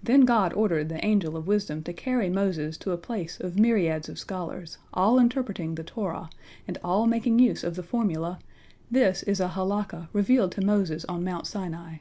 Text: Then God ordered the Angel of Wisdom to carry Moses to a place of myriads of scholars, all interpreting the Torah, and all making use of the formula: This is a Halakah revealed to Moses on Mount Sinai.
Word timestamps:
Then 0.00 0.20
God 0.20 0.52
ordered 0.52 0.88
the 0.88 1.04
Angel 1.04 1.36
of 1.36 1.48
Wisdom 1.48 1.82
to 1.82 1.92
carry 1.92 2.30
Moses 2.30 2.76
to 2.76 2.92
a 2.92 2.96
place 2.96 3.40
of 3.40 3.58
myriads 3.58 4.08
of 4.08 4.16
scholars, 4.16 4.78
all 4.94 5.18
interpreting 5.18 5.74
the 5.74 5.82
Torah, 5.82 6.30
and 6.68 6.78
all 6.84 7.08
making 7.08 7.40
use 7.40 7.64
of 7.64 7.74
the 7.74 7.82
formula: 7.82 8.38
This 8.92 9.24
is 9.24 9.40
a 9.40 9.48
Halakah 9.48 10.06
revealed 10.12 10.52
to 10.52 10.60
Moses 10.64 11.04
on 11.08 11.24
Mount 11.24 11.48
Sinai. 11.48 11.96